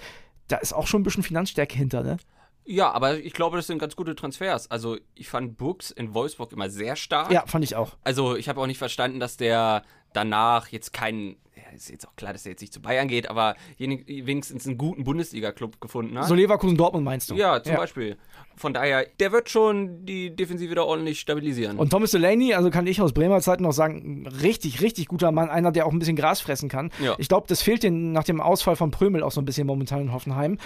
da 0.48 0.56
ist 0.56 0.72
auch 0.72 0.86
schon 0.86 1.02
ein 1.02 1.04
bisschen 1.04 1.22
Finanzstärke 1.22 1.76
hinter, 1.76 2.02
ne? 2.02 2.16
Ja, 2.64 2.92
aber 2.92 3.18
ich 3.18 3.32
glaube, 3.32 3.56
das 3.56 3.66
sind 3.66 3.78
ganz 3.78 3.96
gute 3.96 4.14
Transfers. 4.14 4.70
Also 4.70 4.96
ich 5.14 5.28
fand 5.28 5.56
Brooks 5.56 5.90
in 5.90 6.14
Wolfsburg 6.14 6.52
immer 6.52 6.70
sehr 6.70 6.96
stark. 6.96 7.32
Ja, 7.32 7.44
fand 7.46 7.64
ich 7.64 7.74
auch. 7.74 7.96
Also 8.04 8.36
ich 8.36 8.48
habe 8.48 8.60
auch 8.60 8.66
nicht 8.66 8.78
verstanden, 8.78 9.20
dass 9.20 9.36
der 9.36 9.82
danach 10.12 10.68
jetzt 10.68 10.92
keinen 10.92 11.36
ist 11.74 11.90
jetzt 11.90 12.06
auch 12.06 12.16
klar, 12.16 12.32
dass 12.32 12.44
er 12.44 12.50
jetzt 12.52 12.60
nicht 12.60 12.72
zu 12.72 12.82
Bayern 12.82 13.08
geht, 13.08 13.28
aber 13.28 13.56
wenigstens 13.78 14.66
einen 14.66 14.76
guten 14.76 15.04
Bundesliga-Club 15.04 15.80
gefunden 15.80 16.18
hat. 16.18 16.26
So 16.26 16.34
Leverkusen-Dortmund 16.34 17.04
meinst 17.04 17.30
du? 17.30 17.34
Ja, 17.34 17.62
zum 17.62 17.72
ja. 17.72 17.78
Beispiel. 17.78 18.18
Von 18.56 18.74
daher, 18.74 19.06
der 19.20 19.32
wird 19.32 19.50
schon 19.50 20.04
die 20.04 20.34
Defensive 20.34 20.70
wieder 20.70 20.86
ordentlich 20.86 21.20
stabilisieren. 21.20 21.78
Und 21.78 21.90
Thomas 21.90 22.10
Delaney, 22.10 22.54
also 22.54 22.70
kann 22.70 22.86
ich 22.86 23.00
aus 23.00 23.12
Bremer 23.12 23.40
Zeiten 23.40 23.62
noch 23.62 23.72
sagen, 23.72 24.26
richtig, 24.42 24.80
richtig 24.80 25.08
guter 25.08 25.32
Mann, 25.32 25.48
einer, 25.48 25.72
der 25.72 25.86
auch 25.86 25.92
ein 25.92 25.98
bisschen 25.98 26.16
Gras 26.16 26.40
fressen 26.40 26.68
kann. 26.68 26.90
Ja. 27.02 27.14
Ich 27.18 27.28
glaube, 27.28 27.46
das 27.48 27.62
fehlt 27.62 27.82
den 27.82 28.12
nach 28.12 28.24
dem 28.24 28.40
Ausfall 28.40 28.76
von 28.76 28.90
Prömel 28.90 29.22
auch 29.22 29.32
so 29.32 29.40
ein 29.40 29.44
bisschen 29.44 29.66
momentan 29.66 30.02
in 30.02 30.12
Hoffenheim. 30.12 30.58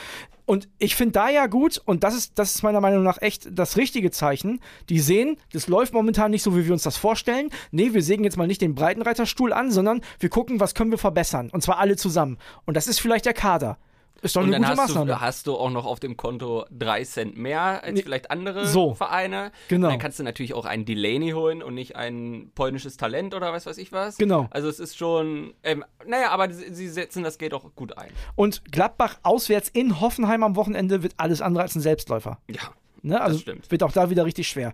Und 0.44 0.68
ich 0.78 0.94
finde 0.94 1.12
da 1.12 1.28
ja 1.28 1.46
gut, 1.46 1.80
und 1.84 2.04
das 2.04 2.14
ist, 2.14 2.38
das 2.38 2.54
ist 2.54 2.62
meiner 2.62 2.80
Meinung 2.80 3.02
nach 3.02 3.20
echt 3.20 3.48
das 3.50 3.76
richtige 3.76 4.10
Zeichen. 4.10 4.60
Die 4.88 5.00
sehen, 5.00 5.36
das 5.52 5.66
läuft 5.66 5.92
momentan 5.92 6.30
nicht 6.30 6.42
so, 6.42 6.56
wie 6.56 6.66
wir 6.66 6.72
uns 6.72 6.82
das 6.82 6.96
vorstellen. 6.96 7.50
Nee, 7.70 7.94
wir 7.94 8.02
sägen 8.02 8.24
jetzt 8.24 8.36
mal 8.36 8.46
nicht 8.46 8.60
den 8.60 8.74
Breitenreiterstuhl 8.74 9.52
an, 9.52 9.70
sondern 9.70 10.02
wir 10.20 10.28
gucken, 10.28 10.60
was 10.60 10.74
können 10.74 10.90
wir 10.90 10.98
verbessern. 10.98 11.50
Und 11.52 11.62
zwar 11.62 11.78
alle 11.78 11.96
zusammen. 11.96 12.38
Und 12.64 12.76
das 12.76 12.86
ist 12.86 13.00
vielleicht 13.00 13.26
der 13.26 13.34
Kader. 13.34 13.78
Ist 14.22 14.36
doch 14.36 14.42
und 14.42 14.48
eine 14.48 14.52
dann 14.54 14.62
gute 14.62 14.82
hast 14.82 14.88
Maßnahme. 14.88 15.12
Du, 15.12 15.20
hast 15.20 15.46
du 15.46 15.56
auch 15.56 15.70
noch 15.70 15.84
auf 15.86 16.00
dem 16.00 16.16
Konto 16.16 16.64
drei 16.70 17.04
Cent 17.04 17.36
mehr 17.36 17.82
als 17.84 18.00
vielleicht 18.00 18.30
andere 18.30 18.66
so. 18.66 18.94
Vereine. 18.94 19.52
Genau. 19.68 19.88
Dann 19.88 19.98
kannst 19.98 20.18
du 20.18 20.22
natürlich 20.22 20.54
auch 20.54 20.64
einen 20.64 20.84
Delaney 20.84 21.30
holen 21.30 21.62
und 21.62 21.74
nicht 21.74 21.96
ein 21.96 22.50
polnisches 22.54 22.96
Talent 22.96 23.34
oder 23.34 23.52
was 23.52 23.66
weiß 23.66 23.78
ich 23.78 23.92
was. 23.92 24.16
Genau. 24.16 24.48
Also 24.50 24.68
es 24.68 24.80
ist 24.80 24.96
schon, 24.96 25.54
ähm, 25.62 25.84
naja, 26.06 26.30
aber 26.30 26.50
sie 26.52 26.88
setzen 26.88 27.22
das 27.22 27.38
Geld 27.38 27.54
auch 27.54 27.74
gut 27.74 27.96
ein. 27.98 28.10
Und 28.34 28.72
Gladbach 28.72 29.18
auswärts 29.22 29.68
in 29.68 30.00
Hoffenheim 30.00 30.42
am 30.42 30.56
Wochenende 30.56 31.02
wird 31.02 31.14
alles 31.18 31.42
andere 31.42 31.62
als 31.62 31.74
ein 31.74 31.80
Selbstläufer. 31.80 32.38
Ja. 32.50 32.60
Ne? 33.06 33.20
Also 33.20 33.40
wird 33.68 33.82
auch 33.82 33.92
da 33.92 34.10
wieder 34.10 34.24
richtig 34.24 34.48
schwer. 34.48 34.72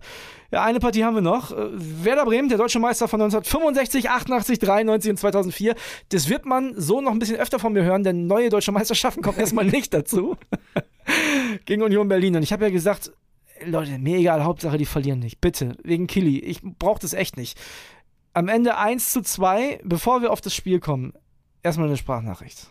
Ja, 0.51 0.63
eine 0.63 0.79
Partie 0.79 1.03
haben 1.03 1.13
wir 1.15 1.21
noch. 1.21 1.51
Äh, 1.51 1.69
Werder 1.71 2.25
Bremen, 2.25 2.49
der 2.49 2.57
deutsche 2.57 2.79
Meister 2.79 3.07
von 3.07 3.21
1965, 3.21 4.09
88, 4.09 4.59
93 4.59 5.11
und 5.11 5.17
2004. 5.17 5.75
Das 6.09 6.29
wird 6.29 6.45
man 6.45 6.73
so 6.75 6.99
noch 6.99 7.11
ein 7.11 7.19
bisschen 7.19 7.37
öfter 7.37 7.59
von 7.59 7.73
mir 7.73 7.83
hören, 7.83 8.03
denn 8.03 8.25
neue 8.25 8.49
deutsche 8.49 8.71
Meisterschaften 8.71 9.21
kommen 9.21 9.37
erstmal 9.37 9.65
nicht 9.77 9.93
dazu. 9.93 10.35
Gegen 11.65 11.83
Union 11.83 12.07
Berlin. 12.07 12.35
Und 12.35 12.43
ich 12.43 12.51
habe 12.51 12.65
ja 12.65 12.71
gesagt, 12.71 13.11
Leute, 13.65 13.99
mir 13.99 14.17
egal, 14.17 14.43
Hauptsache 14.43 14.77
die 14.77 14.85
verlieren 14.85 15.19
nicht. 15.19 15.39
Bitte, 15.39 15.77
wegen 15.83 16.07
Killy. 16.07 16.39
Ich 16.39 16.61
brauche 16.63 16.99
das 16.99 17.13
echt 17.13 17.37
nicht. 17.37 17.59
Am 18.33 18.47
Ende 18.47 18.77
1 18.77 19.11
zu 19.11 19.21
2, 19.21 19.81
bevor 19.83 20.23
wir 20.23 20.31
auf 20.31 20.41
das 20.41 20.55
Spiel 20.55 20.79
kommen, 20.79 21.13
erstmal 21.61 21.87
eine 21.87 21.97
Sprachnachricht. 21.97 22.67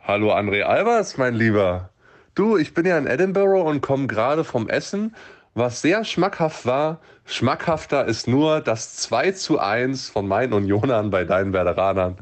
Hallo 0.00 0.32
André 0.32 0.62
Albers, 0.62 1.18
mein 1.18 1.34
Lieber. 1.34 1.90
Du, 2.36 2.56
ich 2.56 2.74
bin 2.74 2.86
ja 2.86 2.96
in 2.96 3.08
Edinburgh 3.08 3.68
und 3.68 3.80
komme 3.80 4.06
gerade 4.06 4.44
vom 4.44 4.68
Essen, 4.68 5.16
was 5.54 5.82
sehr 5.82 6.04
schmackhaft 6.04 6.64
war. 6.64 7.00
Schmackhafter 7.24 8.04
ist 8.04 8.28
nur 8.28 8.60
das 8.60 8.96
2 8.96 9.32
zu 9.32 9.58
1 9.58 10.10
von 10.10 10.28
meinen 10.28 10.52
Unionern 10.52 11.10
bei 11.10 11.24
deinen 11.24 11.52
Werderanern. 11.52 12.18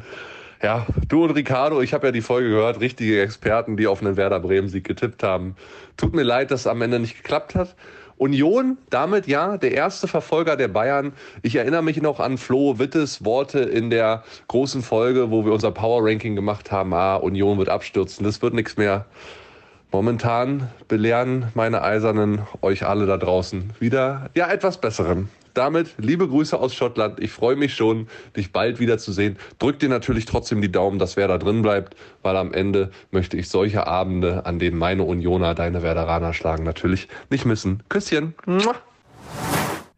Ja, 0.62 0.86
du 1.08 1.24
und 1.24 1.32
Ricardo, 1.32 1.82
ich 1.82 1.92
habe 1.92 2.06
ja 2.06 2.12
die 2.12 2.22
Folge 2.22 2.48
gehört, 2.48 2.80
richtige 2.80 3.20
Experten, 3.20 3.76
die 3.76 3.86
auf 3.86 4.00
einen 4.00 4.16
Werder 4.16 4.40
Bremen-Sieg 4.40 4.84
getippt 4.84 5.22
haben. 5.22 5.56
Tut 5.98 6.14
mir 6.14 6.22
leid, 6.22 6.50
dass 6.50 6.60
es 6.60 6.66
am 6.66 6.80
Ende 6.80 6.98
nicht 6.98 7.16
geklappt 7.22 7.54
hat. 7.54 7.76
Union, 8.16 8.78
damit 8.88 9.26
ja, 9.28 9.58
der 9.58 9.72
erste 9.72 10.08
Verfolger 10.08 10.56
der 10.56 10.68
Bayern. 10.68 11.12
Ich 11.42 11.54
erinnere 11.54 11.82
mich 11.82 12.00
noch 12.00 12.18
an 12.18 12.38
Flo 12.38 12.78
Wittes 12.78 13.24
Worte 13.24 13.60
in 13.60 13.90
der 13.90 14.24
großen 14.48 14.82
Folge, 14.82 15.30
wo 15.30 15.44
wir 15.44 15.52
unser 15.52 15.70
Power 15.70 16.02
Ranking 16.02 16.34
gemacht 16.34 16.72
haben. 16.72 16.94
Ah, 16.94 17.16
Union 17.16 17.58
wird 17.58 17.68
abstürzen, 17.68 18.24
das 18.24 18.40
wird 18.42 18.54
nichts 18.54 18.76
mehr. 18.78 19.04
Momentan 19.90 20.68
belehren 20.86 21.46
meine 21.54 21.82
Eisernen 21.82 22.42
euch 22.60 22.84
alle 22.84 23.06
da 23.06 23.16
draußen 23.16 23.72
wieder 23.80 24.28
ja 24.34 24.50
etwas 24.50 24.80
Besseren. 24.80 25.30
Damit 25.54 25.94
liebe 25.96 26.28
Grüße 26.28 26.58
aus 26.58 26.74
Schottland. 26.74 27.18
Ich 27.20 27.32
freue 27.32 27.56
mich 27.56 27.74
schon, 27.74 28.06
dich 28.36 28.52
bald 28.52 28.80
wiederzusehen. 28.80 29.38
Drück 29.58 29.78
dir 29.78 29.88
natürlich 29.88 30.26
trotzdem 30.26 30.60
die 30.60 30.70
Daumen, 30.70 30.98
dass 30.98 31.16
wer 31.16 31.26
da 31.26 31.38
drin 31.38 31.62
bleibt, 31.62 31.96
weil 32.22 32.36
am 32.36 32.52
Ende 32.52 32.90
möchte 33.10 33.38
ich 33.38 33.48
solche 33.48 33.86
Abende, 33.86 34.44
an 34.44 34.58
denen 34.58 34.76
meine 34.76 35.04
Unioner 35.04 35.54
deine 35.54 35.82
Werderaner 35.82 36.34
schlagen, 36.34 36.64
natürlich 36.64 37.08
nicht 37.30 37.46
missen. 37.46 37.82
Küsschen. 37.88 38.34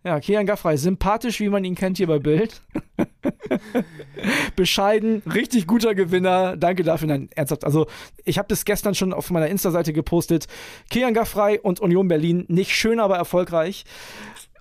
Ja, 0.05 0.21
Kian 0.21 0.47
Gaffrey, 0.47 0.79
sympathisch, 0.79 1.41
wie 1.41 1.51
man 1.51 1.65
ihn 1.65 1.75
kennt 1.75 1.99
hier 1.99 2.07
bei 2.07 2.21
Bild. 2.21 2.63
Bescheiden, 4.57 5.23
richtig 5.33 5.67
guter 5.67 5.95
Gewinner. 5.95 6.57
Danke 6.57 6.83
dafür. 6.83 7.09
Nein, 7.09 7.29
ernsthaft. 7.35 7.65
Also, 7.65 7.87
ich 8.25 8.39
habe 8.39 8.49
das 8.49 8.65
gestern 8.65 8.95
schon 8.95 9.13
auf 9.13 9.31
meiner 9.31 9.49
Insta-Seite 9.49 9.93
gepostet. 9.93 10.47
Kian 10.91 11.15
Gaffrey 11.15 11.59
und 11.59 11.81
Union 11.81 12.09
Berlin, 12.09 12.45
nicht 12.49 12.75
schön, 12.75 13.01
aber 13.01 13.17
erfolgreich. 13.17 13.85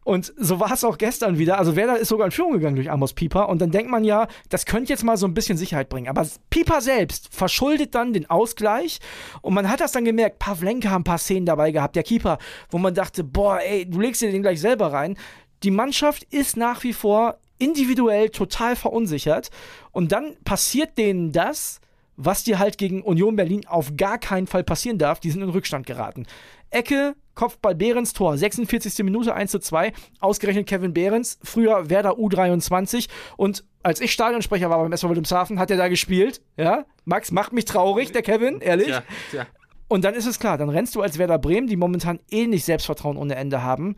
Und 0.10 0.34
so 0.38 0.60
war 0.60 0.72
es 0.72 0.84
auch 0.84 0.98
gestern 0.98 1.38
wieder. 1.38 1.60
Also 1.60 1.76
Werder 1.76 2.00
ist 2.00 2.08
sogar 2.08 2.26
in 2.26 2.32
Führung 2.32 2.54
gegangen 2.54 2.76
durch 2.76 2.90
Amos 2.90 3.14
Pieper. 3.14 3.48
Und 3.48 3.62
dann 3.62 3.70
denkt 3.70 3.92
man 3.92 4.04
ja, 4.04 4.28
das 4.50 4.66
könnte 4.66 4.92
jetzt 4.92 5.04
mal 5.04 5.18
so 5.18 5.28
ein 5.28 5.36
bisschen 5.36 5.56
Sicherheit 5.56 5.88
bringen. 5.88 6.08
Aber 6.08 6.26
Pieper 6.50 6.82
selbst 6.82 7.32
verschuldet 7.32 7.94
dann 7.94 8.12
den 8.14 8.28
Ausgleich. 8.28 9.00
Und 9.44 9.54
man 9.54 9.70
hat 9.70 9.82
das 9.82 9.92
dann 9.92 10.06
gemerkt, 10.06 10.40
Pavlenka 10.40 10.90
hat 10.90 11.02
ein 11.02 11.04
paar 11.04 11.20
Szenen 11.20 11.46
dabei 11.46 11.70
gehabt, 11.70 11.96
der 11.96 12.02
Keeper, 12.02 12.40
wo 12.72 12.80
man 12.80 12.96
dachte, 12.96 13.24
boah, 13.24 13.60
ey, 13.60 13.88
du 13.88 14.00
legst 14.00 14.22
dir 14.24 14.32
den 14.32 14.42
gleich 14.42 14.60
selber 14.62 14.92
rein. 14.92 15.16
Die 15.62 15.70
Mannschaft 15.70 16.24
ist 16.32 16.58
nach 16.58 16.84
wie 16.84 16.94
vor 16.94 17.38
individuell 17.60 18.30
total 18.30 18.76
verunsichert. 18.76 19.50
Und 19.92 20.12
dann 20.12 20.36
passiert 20.44 20.98
denen 20.98 21.32
das, 21.32 21.80
was 22.16 22.44
dir 22.44 22.60
halt 22.60 22.78
gegen 22.78 23.02
Union 23.02 23.36
Berlin 23.36 23.66
auf 23.68 23.96
gar 23.96 24.18
keinen 24.18 24.48
Fall 24.48 24.64
passieren 24.64 24.98
darf. 24.98 25.20
Die 25.20 25.32
sind 25.32 25.42
in 25.42 25.50
Rückstand 25.50 25.86
geraten. 25.86 26.26
Ecke, 26.72 27.16
Kopfball 27.36 27.76
Behrens 27.76 28.14
Tor, 28.14 28.38
46. 28.38 29.04
Minute 29.04 29.34
1 29.34 29.52
zu 29.52 29.60
2, 29.60 29.94
ausgerechnet 30.20 30.68
Kevin 30.68 30.94
Behrens, 30.94 31.40
früher 31.44 31.90
Werder 31.90 32.18
U23 32.18 33.08
und 33.38 33.64
als 33.82 34.02
ich 34.02 34.12
Stadionsprecher 34.12 34.70
war 34.70 34.80
beim 34.80 34.92
SV 34.92 35.10
Wilhelmshaven, 35.10 35.58
hat 35.58 35.72
er 35.72 35.78
da 35.78 35.88
gespielt, 35.88 36.42
ja? 36.58 36.86
Max 37.06 37.32
macht 37.32 37.54
mich 37.54 37.64
traurig, 37.66 38.12
der 38.12 38.22
Kevin, 38.22 38.60
ehrlich. 38.60 38.88
Tja, 38.88 39.04
tja. 39.32 39.48
Und 39.88 40.04
dann 40.04 40.14
ist 40.14 40.26
es 40.26 40.38
klar, 40.38 40.58
dann 40.58 40.70
rennst 40.70 40.96
du 40.96 41.02
als 41.02 41.18
Werder 41.18 41.40
Bremen, 41.40 41.68
die 41.68 41.78
momentan 41.78 42.20
eh 42.30 42.46
nicht 42.46 42.66
Selbstvertrauen 42.66 43.18
ohne 43.18 43.36
Ende 43.36 43.64
haben, 43.64 43.96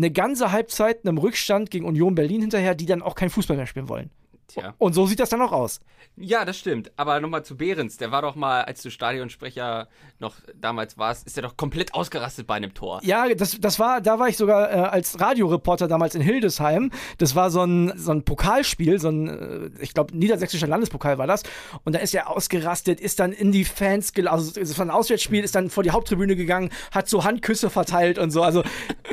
eine 0.00 0.10
ganze 0.10 0.50
Halbzeit 0.50 1.06
einem 1.06 1.18
Rückstand 1.18 1.70
gegen 1.70 1.84
Union 1.84 2.14
Berlin 2.14 2.40
hinterher, 2.40 2.74
die 2.74 2.86
dann 2.86 3.02
auch 3.02 3.14
kein 3.14 3.28
Fußball 3.28 3.56
mehr 3.56 3.66
spielen 3.66 3.88
wollen. 3.88 4.10
Tja. 4.52 4.74
Und 4.78 4.94
so 4.94 5.06
sieht 5.06 5.20
das 5.20 5.28
dann 5.28 5.40
auch 5.42 5.52
aus. 5.52 5.80
Ja, 6.16 6.44
das 6.44 6.58
stimmt. 6.58 6.90
Aber 6.96 7.20
nochmal 7.20 7.44
zu 7.44 7.56
Behrens. 7.56 7.96
Der 7.96 8.10
war 8.10 8.22
doch 8.22 8.34
mal, 8.34 8.62
als 8.62 8.82
du 8.82 8.90
Stadionsprecher 8.90 9.88
noch 10.18 10.36
damals 10.54 10.98
warst, 10.98 11.26
ist 11.26 11.36
er 11.36 11.42
doch 11.42 11.56
komplett 11.56 11.94
ausgerastet 11.94 12.46
bei 12.46 12.54
einem 12.54 12.74
Tor. 12.74 13.00
Ja, 13.02 13.32
das, 13.34 13.58
das 13.60 13.78
war, 13.78 14.00
da 14.00 14.18
war 14.18 14.28
ich 14.28 14.36
sogar 14.36 14.70
äh, 14.70 14.74
als 14.74 15.20
Radioreporter 15.20 15.88
damals 15.88 16.14
in 16.14 16.20
Hildesheim. 16.20 16.90
Das 17.18 17.34
war 17.34 17.50
so 17.50 17.62
ein, 17.62 17.92
so 17.96 18.10
ein 18.12 18.24
Pokalspiel, 18.24 19.00
so 19.00 19.08
ein, 19.08 19.28
äh, 19.28 19.70
ich 19.82 19.94
glaube, 19.94 20.16
niedersächsischer 20.16 20.66
Landespokal 20.66 21.18
war 21.18 21.26
das. 21.26 21.42
Und 21.84 21.94
da 21.94 22.00
ist 22.00 22.14
er 22.14 22.28
ausgerastet, 22.28 23.00
ist 23.00 23.20
dann 23.20 23.32
in 23.32 23.52
die 23.52 23.64
Fans, 23.64 24.12
also 24.26 24.60
es 24.60 24.78
war 24.78 24.86
ein 24.86 24.90
Auswärtsspiel, 24.90 25.44
ist 25.44 25.54
dann 25.54 25.70
vor 25.70 25.82
die 25.82 25.90
Haupttribüne 25.90 26.36
gegangen, 26.36 26.70
hat 26.90 27.08
so 27.08 27.24
Handküsse 27.24 27.70
verteilt 27.70 28.18
und 28.18 28.30
so. 28.30 28.42
Also 28.42 28.62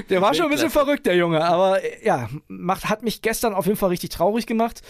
der 0.10 0.22
war 0.22 0.34
schon 0.34 0.46
ein 0.46 0.52
bisschen 0.52 0.70
verrückt, 0.70 1.06
der 1.06 1.16
Junge. 1.16 1.46
Aber 1.46 1.84
äh, 1.84 2.06
ja, 2.06 2.30
macht, 2.48 2.90
hat 2.90 3.04
mich 3.04 3.22
gestern 3.22 3.54
auf 3.54 3.66
jeden 3.66 3.78
Fall 3.78 3.90
richtig 3.90 4.10
traurig 4.10 4.46
gemacht. 4.46 4.82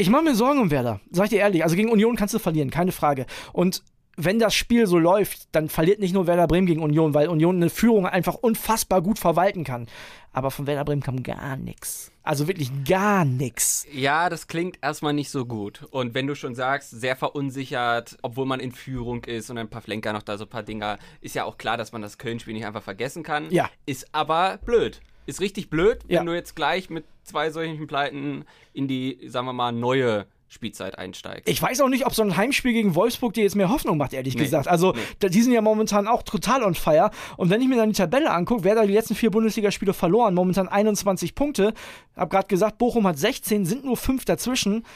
Ich 0.00 0.10
mache 0.10 0.22
mir 0.22 0.36
Sorgen 0.36 0.60
um 0.60 0.70
Werder, 0.70 1.00
sag 1.10 1.24
ich 1.24 1.30
dir 1.30 1.40
ehrlich. 1.40 1.64
Also 1.64 1.74
gegen 1.74 1.90
Union 1.90 2.14
kannst 2.14 2.32
du 2.32 2.38
verlieren, 2.38 2.70
keine 2.70 2.92
Frage. 2.92 3.26
Und 3.52 3.82
wenn 4.16 4.38
das 4.38 4.54
Spiel 4.54 4.86
so 4.86 4.96
läuft, 4.96 5.48
dann 5.52 5.68
verliert 5.68 5.98
nicht 5.98 6.14
nur 6.14 6.28
Werder 6.28 6.46
Bremen 6.46 6.68
gegen 6.68 6.82
Union, 6.82 7.14
weil 7.14 7.28
Union 7.28 7.56
eine 7.56 7.68
Führung 7.68 8.06
einfach 8.06 8.34
unfassbar 8.34 9.02
gut 9.02 9.18
verwalten 9.18 9.64
kann. 9.64 9.88
Aber 10.32 10.52
von 10.52 10.68
Werder 10.68 10.84
Bremen 10.84 11.02
kam 11.02 11.24
gar 11.24 11.56
nichts. 11.56 12.12
Also 12.22 12.46
wirklich 12.46 12.70
gar 12.84 13.24
nichts. 13.24 13.86
Ja, 13.92 14.28
das 14.28 14.46
klingt 14.46 14.78
erstmal 14.82 15.14
nicht 15.14 15.30
so 15.30 15.46
gut. 15.46 15.84
Und 15.90 16.14
wenn 16.14 16.28
du 16.28 16.36
schon 16.36 16.54
sagst, 16.54 16.90
sehr 16.90 17.16
verunsichert, 17.16 18.18
obwohl 18.22 18.46
man 18.46 18.60
in 18.60 18.70
Führung 18.70 19.24
ist 19.24 19.50
und 19.50 19.58
ein 19.58 19.70
paar 19.70 19.82
Flenker 19.82 20.12
noch 20.12 20.22
da 20.22 20.38
so 20.38 20.44
ein 20.44 20.50
paar 20.50 20.62
Dinger, 20.62 20.98
ist 21.20 21.34
ja 21.34 21.44
auch 21.44 21.58
klar, 21.58 21.76
dass 21.76 21.90
man 21.90 22.02
das 22.02 22.18
Köln-Spiel 22.18 22.54
nicht 22.54 22.66
einfach 22.66 22.84
vergessen 22.84 23.24
kann. 23.24 23.50
Ja. 23.50 23.68
Ist 23.84 24.14
aber 24.14 24.58
blöd. 24.64 25.00
Ist 25.28 25.40
richtig 25.42 25.68
blöd, 25.68 25.98
wenn 26.06 26.14
Ja. 26.16 26.24
du 26.24 26.32
jetzt 26.34 26.56
gleich 26.56 26.88
mit 26.88 27.04
zwei 27.22 27.50
solchen 27.50 27.86
Pleiten 27.86 28.44
in 28.72 28.88
die, 28.88 29.18
sagen 29.28 29.44
wir 29.46 29.52
mal, 29.52 29.72
neue 29.72 30.24
Spielzeit 30.48 30.96
einsteigst. 30.96 31.46
Ich 31.46 31.60
weiß 31.60 31.82
auch 31.82 31.90
nicht, 31.90 32.06
ob 32.06 32.14
so 32.14 32.22
ein 32.22 32.34
Heimspiel 32.38 32.72
gegen 32.72 32.94
Wolfsburg 32.94 33.34
dir 33.34 33.42
jetzt 33.44 33.54
mehr 33.54 33.68
Hoffnung 33.68 33.98
macht, 33.98 34.14
ehrlich 34.14 34.34
Nee, 34.34 34.44
gesagt. 34.44 34.66
Also, 34.66 34.94
nee. 35.20 35.28
die 35.28 35.42
sind 35.42 35.52
ja 35.52 35.60
momentan 35.60 36.08
auch 36.08 36.22
total 36.22 36.62
on 36.62 36.74
fire. 36.74 37.10
Und 37.36 37.50
wenn 37.50 37.60
ich 37.60 37.68
mir 37.68 37.76
dann 37.76 37.90
die 37.90 37.96
Tabelle 37.96 38.30
angucke, 38.30 38.64
wer 38.64 38.74
da 38.74 38.86
die 38.86 38.94
letzten 38.94 39.14
vier 39.14 39.30
Bundesligaspiele 39.30 39.92
verloren, 39.92 40.32
momentan 40.32 40.66
21 40.66 41.34
Punkte. 41.34 41.74
Hab 42.16 42.30
gerade 42.30 42.46
gesagt, 42.48 42.78
Bochum 42.78 43.06
hat 43.06 43.18
16, 43.18 43.66
sind 43.66 43.84
nur 43.84 43.98
fünf 43.98 44.24
dazwischen. 44.24 44.86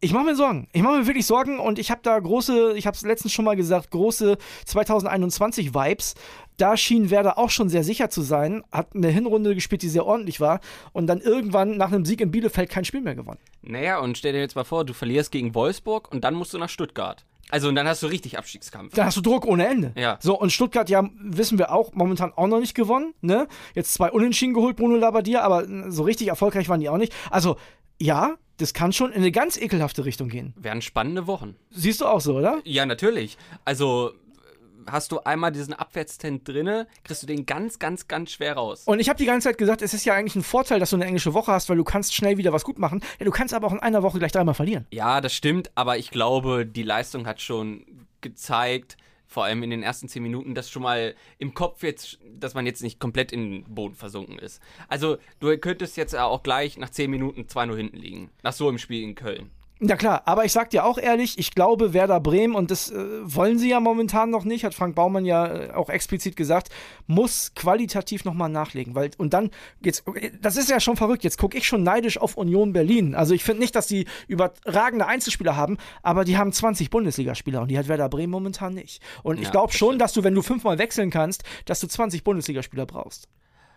Ich 0.00 0.12
mache 0.12 0.24
mir 0.24 0.36
Sorgen. 0.36 0.68
Ich 0.72 0.82
mache 0.82 0.98
mir 0.98 1.06
wirklich 1.06 1.24
Sorgen 1.26 1.58
und 1.58 1.78
ich 1.78 1.90
habe 1.90 2.02
da 2.02 2.18
große, 2.18 2.74
ich 2.76 2.86
habe 2.86 2.94
es 2.94 3.02
letztens 3.02 3.32
schon 3.32 3.46
mal 3.46 3.56
gesagt, 3.56 3.90
große 3.90 4.36
2021 4.66 5.74
Vibes. 5.74 6.14
Da 6.58 6.76
schien 6.76 7.10
Werder 7.10 7.38
auch 7.38 7.50
schon 7.50 7.68
sehr 7.68 7.82
sicher 7.82 8.10
zu 8.10 8.22
sein, 8.22 8.62
hat 8.70 8.94
eine 8.94 9.08
Hinrunde 9.08 9.54
gespielt, 9.54 9.82
die 9.82 9.88
sehr 9.88 10.04
ordentlich 10.04 10.40
war 10.40 10.60
und 10.92 11.06
dann 11.06 11.20
irgendwann 11.20 11.76
nach 11.76 11.92
einem 11.92 12.04
Sieg 12.04 12.20
in 12.20 12.30
Bielefeld 12.30 12.68
kein 12.70 12.84
Spiel 12.84 13.00
mehr 13.00 13.14
gewonnen. 13.14 13.40
Naja, 13.62 13.98
und 13.98 14.18
stell 14.18 14.32
dir 14.32 14.40
jetzt 14.40 14.54
mal 14.54 14.64
vor, 14.64 14.84
du 14.84 14.92
verlierst 14.92 15.32
gegen 15.32 15.54
Wolfsburg 15.54 16.12
und 16.12 16.24
dann 16.24 16.34
musst 16.34 16.52
du 16.52 16.58
nach 16.58 16.70
Stuttgart. 16.70 17.24
Also, 17.48 17.68
und 17.68 17.76
dann 17.76 17.86
hast 17.86 18.02
du 18.02 18.08
richtig 18.08 18.38
Abstiegskampf. 18.38 18.94
Da 18.94 19.04
hast 19.04 19.16
du 19.16 19.20
Druck 19.20 19.46
ohne 19.46 19.66
Ende. 19.66 19.92
Ja. 19.96 20.18
So, 20.20 20.38
und 20.38 20.50
Stuttgart, 20.50 20.90
ja, 20.90 21.08
wissen 21.20 21.58
wir 21.58 21.70
auch, 21.72 21.92
momentan 21.94 22.32
auch 22.34 22.48
noch 22.48 22.58
nicht 22.58 22.74
gewonnen, 22.74 23.14
ne? 23.20 23.46
Jetzt 23.74 23.94
zwei 23.94 24.10
Unentschieden 24.10 24.52
geholt, 24.52 24.76
Bruno 24.76 24.96
Labbadia, 24.96 25.42
aber 25.42 25.64
so 25.90 26.02
richtig 26.02 26.28
erfolgreich 26.28 26.68
waren 26.68 26.80
die 26.80 26.88
auch 26.88 26.96
nicht. 26.96 27.14
Also, 27.30 27.56
ja, 28.00 28.34
das 28.58 28.74
kann 28.74 28.92
schon 28.92 29.12
in 29.12 29.18
eine 29.18 29.32
ganz 29.32 29.56
ekelhafte 29.56 30.04
Richtung 30.04 30.28
gehen. 30.28 30.54
Wären 30.56 30.82
spannende 30.82 31.26
Wochen. 31.26 31.56
Siehst 31.70 32.00
du 32.00 32.06
auch 32.06 32.20
so, 32.20 32.36
oder? 32.36 32.60
Ja, 32.64 32.86
natürlich. 32.86 33.36
Also 33.64 34.12
hast 34.86 35.12
du 35.12 35.20
einmal 35.20 35.52
diesen 35.52 35.74
Abwärtstrend 35.74 36.46
drinne, 36.46 36.86
kriegst 37.04 37.22
du 37.22 37.26
den 37.26 37.46
ganz, 37.46 37.78
ganz, 37.78 38.08
ganz 38.08 38.30
schwer 38.30 38.54
raus. 38.54 38.84
Und 38.86 39.00
ich 39.00 39.08
habe 39.08 39.18
die 39.18 39.26
ganze 39.26 39.48
Zeit 39.48 39.58
gesagt, 39.58 39.82
es 39.82 39.94
ist 39.94 40.04
ja 40.04 40.14
eigentlich 40.14 40.36
ein 40.36 40.42
Vorteil, 40.42 40.80
dass 40.80 40.90
du 40.90 40.96
eine 40.96 41.04
englische 41.04 41.34
Woche 41.34 41.52
hast, 41.52 41.68
weil 41.68 41.76
du 41.76 41.84
kannst 41.84 42.14
schnell 42.14 42.38
wieder 42.38 42.52
was 42.52 42.64
gut 42.64 42.78
machen. 42.78 43.00
Ja, 43.18 43.24
du 43.24 43.30
kannst 43.30 43.54
aber 43.54 43.66
auch 43.66 43.72
in 43.72 43.80
einer 43.80 44.02
Woche 44.02 44.18
gleich 44.18 44.32
dreimal 44.32 44.54
verlieren. 44.54 44.86
Ja, 44.92 45.20
das 45.20 45.34
stimmt, 45.34 45.70
aber 45.74 45.98
ich 45.98 46.10
glaube, 46.10 46.66
die 46.66 46.82
Leistung 46.82 47.26
hat 47.26 47.40
schon 47.40 47.84
gezeigt, 48.20 48.96
vor 49.26 49.44
allem 49.44 49.62
in 49.62 49.70
den 49.70 49.82
ersten 49.82 50.08
zehn 50.08 50.22
Minuten, 50.22 50.54
dass 50.54 50.70
schon 50.70 50.82
mal 50.82 51.14
im 51.38 51.54
Kopf 51.54 51.82
jetzt, 51.82 52.18
dass 52.38 52.54
man 52.54 52.66
jetzt 52.66 52.82
nicht 52.82 53.00
komplett 53.00 53.32
in 53.32 53.62
den 53.62 53.74
Boden 53.74 53.94
versunken 53.94 54.38
ist. 54.38 54.62
Also, 54.88 55.18
du 55.40 55.56
könntest 55.58 55.96
jetzt 55.96 56.14
auch 56.16 56.42
gleich 56.42 56.78
nach 56.78 56.90
zehn 56.90 57.10
Minuten 57.10 57.42
2-0 57.42 57.76
hinten 57.76 57.96
liegen. 57.96 58.30
Nach 58.42 58.52
so 58.52 58.68
einem 58.68 58.78
Spiel 58.78 59.02
in 59.02 59.14
Köln. 59.14 59.50
Ja 59.78 59.96
klar, 59.96 60.22
aber 60.24 60.46
ich 60.46 60.52
sag 60.52 60.70
dir 60.70 60.86
auch 60.86 60.96
ehrlich, 60.96 61.38
ich 61.38 61.50
glaube 61.50 61.92
Werder 61.92 62.18
Bremen, 62.18 62.54
und 62.54 62.70
das 62.70 62.90
äh, 62.90 62.96
wollen 63.22 63.58
sie 63.58 63.68
ja 63.68 63.78
momentan 63.78 64.30
noch 64.30 64.44
nicht, 64.44 64.64
hat 64.64 64.72
Frank 64.72 64.94
Baumann 64.94 65.26
ja 65.26 65.46
äh, 65.46 65.70
auch 65.72 65.90
explizit 65.90 66.34
gesagt, 66.34 66.70
muss 67.06 67.52
qualitativ 67.54 68.24
nochmal 68.24 68.48
nachlegen. 68.48 68.94
Weil, 68.94 69.10
und 69.18 69.34
dann, 69.34 69.50
jetzt, 69.82 70.04
das 70.40 70.56
ist 70.56 70.70
ja 70.70 70.80
schon 70.80 70.96
verrückt, 70.96 71.24
jetzt 71.24 71.36
gucke 71.36 71.58
ich 71.58 71.66
schon 71.66 71.82
neidisch 71.82 72.16
auf 72.16 72.38
Union 72.38 72.72
Berlin. 72.72 73.14
Also 73.14 73.34
ich 73.34 73.44
finde 73.44 73.60
nicht, 73.60 73.74
dass 73.74 73.86
die 73.86 74.06
überragende 74.28 75.06
Einzelspieler 75.06 75.56
haben, 75.56 75.76
aber 76.02 76.24
die 76.24 76.38
haben 76.38 76.52
20 76.52 76.88
Bundesligaspieler 76.88 77.60
und 77.60 77.68
die 77.68 77.78
hat 77.78 77.86
Werder 77.88 78.08
Bremen 78.08 78.30
momentan 78.30 78.72
nicht. 78.72 79.02
Und 79.22 79.38
ich 79.42 79.48
Ja, 79.48 79.50
glaube 79.50 79.74
das 79.74 79.76
schon, 79.76 79.98
dass 79.98 80.14
du, 80.14 80.24
wenn 80.24 80.34
du 80.34 80.40
fünfmal 80.40 80.78
wechseln 80.78 81.10
kannst, 81.10 81.44
dass 81.66 81.80
du 81.80 81.86
20 81.86 82.24
Bundesligaspieler 82.24 82.86
brauchst. 82.86 83.28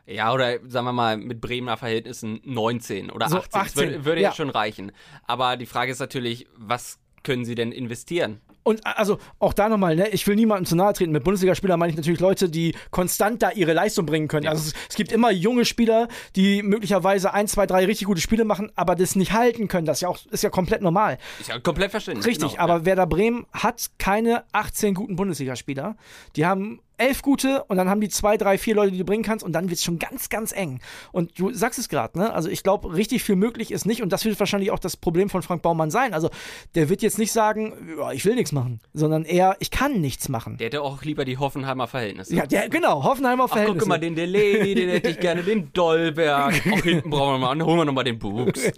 Ja, 0.10 0.34
oder 0.34 0.58
sagen 0.68 0.86
wir 0.86 0.94
mal 0.94 1.18
mit 1.18 1.40
Bremer 1.40 1.78
Verhältnissen 1.78 2.42
19 2.44 3.12
oder 3.12 3.30
So, 3.30 3.38
18. 3.38 3.50
Das 3.52 3.62
18, 3.62 3.84
würde, 3.84 4.06
würde 4.06 4.22
ja. 4.22 4.30
jetzt 4.30 4.38
schon 4.38 4.50
reichen. 4.50 4.92
Aber 5.28 5.56
die 5.56 5.68
Frage 5.68 5.92
ist 5.92 6.00
natürlich, 6.00 6.48
was 6.58 7.00
können 7.24 7.46
sie 7.46 7.54
denn 7.54 7.72
investieren? 7.72 8.42
Und 8.64 8.86
also 8.86 9.20
auch 9.40 9.54
da 9.54 9.70
nochmal, 9.70 9.96
ne, 9.96 10.10
ich 10.10 10.26
will 10.28 10.36
niemandem 10.36 10.66
zu 10.66 10.76
nahe 10.76 10.94
treten. 10.94 11.12
Mit 11.12 11.24
Bundesligaspielern 11.24 11.80
meine 11.80 11.92
ich 11.92 11.98
natürlich 11.98 12.20
Leute, 12.20 12.50
die 12.50 12.76
konstant 12.92 13.42
da 13.42 13.52
ihre 13.52 13.74
Leistung 13.74 14.06
bringen 14.06 14.28
können. 14.28 14.48
Also 14.48 14.70
es, 14.70 14.74
es 14.90 14.96
gibt 14.96 15.12
immer 15.12 15.32
junge 15.32 15.66
Spieler, 15.66 16.08
die 16.36 16.62
möglicherweise 16.64 17.34
ein, 17.34 17.48
zwei, 17.48 17.66
drei 17.66 17.86
richtig 17.86 18.08
gute 18.08 18.22
Spiele 18.22 18.46
machen, 18.46 18.72
aber 18.76 18.96
das 18.96 19.16
nicht 19.16 19.32
halten 19.32 19.68
können. 19.68 19.86
Das 19.86 19.98
ist 19.98 20.02
ja 20.02 20.10
auch 20.10 20.20
ist 20.30 20.44
ja 20.44 20.50
komplett 20.50 20.82
normal. 20.82 21.18
Ist 21.40 21.50
ja 21.50 21.60
komplett 21.60 21.92
verständlich. 21.92 22.26
Richtig, 22.26 22.52
genau, 22.52 22.64
aber 22.64 22.78
ja. 22.78 22.86
Werder 22.86 23.08
Bremen 23.08 23.46
hat 23.54 23.92
keine 23.98 24.44
18 24.52 24.94
guten 24.94 25.16
Bundesligaspieler. 25.16 25.96
Die 26.36 26.46
haben 26.46 26.82
elf 27.00 27.22
gute 27.22 27.64
und 27.66 27.78
dann 27.78 27.90
haben 27.90 28.02
die 28.02 28.10
zwei, 28.10 28.38
drei, 28.38 28.58
vier 28.58 28.76
Leute, 28.76 28.92
die 28.92 28.98
du 29.00 29.06
bringen 29.06 29.24
kannst 29.24 29.44
und 29.46 29.54
dann 29.54 29.70
wird 29.70 29.78
es 29.78 29.84
schon 29.84 30.00
ganz, 30.00 30.30
ganz 30.30 30.52
eng. 30.52 30.80
Und 31.12 31.40
du 31.40 31.52
sagst 31.54 31.80
es 31.80 31.90
gerade, 31.90 32.18
ne? 32.20 32.34
Also 32.34 32.50
ich 32.50 32.64
glaube, 32.64 32.94
richtig 32.94 33.24
viel 33.24 33.36
möglich 33.36 33.72
ist 33.72 33.86
nicht 33.86 34.02
und 34.02 34.12
das 34.12 34.26
wird 34.26 34.40
wahrscheinlich 34.40 34.72
auch 34.72 34.80
das 34.80 34.98
Problem 34.98 35.30
von 35.30 35.42
Frank 35.42 35.62
Baumann 35.62 35.92
sein. 35.92 36.14
Also 36.14 36.30
der 36.76 36.90
wird 36.90 37.02
jetzt 37.02 37.18
nicht 37.18 37.32
sagen, 37.32 37.74
ja, 37.98 38.12
ich 38.12 38.26
will 38.26 38.36
nichts 38.36 38.52
machen, 38.52 38.80
sondern 38.94 39.26
eher, 39.26 39.56
ich 39.60 39.72
kann 39.72 40.02
nichts 40.02 40.30
machen. 40.30 40.58
Der 40.58 40.66
hätte 40.68 40.82
auch 40.82 41.04
lieber 41.04 41.26
die 41.26 41.38
Hoffenheimer 41.38 41.88
Verhältnisse. 41.88 42.36
ja, 42.36 42.46
der, 42.46 42.70
genau, 42.70 43.04
Hoffenheimer 43.04 43.46
Ach, 43.46 43.50
Verhältnisse. 43.50 43.80
guck 43.80 43.88
mal, 43.90 44.00
den 44.00 44.16
Delaney, 44.16 44.76
den 44.76 44.90
hätte 44.90 45.10
ich 45.10 45.20
gerne, 45.22 45.44
den 45.44 45.72
Dolberg. 45.74 46.62
Auch 46.72 46.80
hinten 46.84 47.10
brauchen 47.10 47.36
wir 47.36 47.38
mal, 47.40 47.52
an, 47.52 47.64
holen 47.64 47.78
wir 47.78 47.86
nochmal 47.86 48.04
den 48.04 48.20
Buchs. 48.20 48.72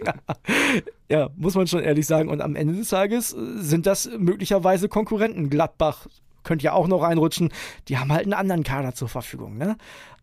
Ja, 1.08 1.28
muss 1.36 1.54
man 1.54 1.66
schon 1.66 1.82
ehrlich 1.82 2.06
sagen. 2.06 2.28
Und 2.28 2.40
am 2.40 2.56
Ende 2.56 2.74
des 2.74 2.88
Tages 2.88 3.32
äh, 3.32 3.36
sind 3.56 3.86
das 3.86 4.08
möglicherweise 4.18 4.88
Konkurrenten. 4.88 5.50
Gladbach 5.50 6.06
könnte 6.44 6.64
ja 6.64 6.72
auch 6.72 6.88
noch 6.88 7.02
reinrutschen. 7.02 7.52
Die 7.88 7.98
haben 7.98 8.12
halt 8.12 8.24
einen 8.24 8.34
anderen 8.34 8.62
Kader 8.64 8.94
zur 8.94 9.08
Verfügung. 9.08 9.56
Ne? 9.58 9.76